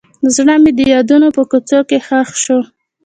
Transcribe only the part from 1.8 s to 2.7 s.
کې ښخ شو.